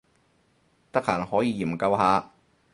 [0.91, 2.31] 得閒可以研究下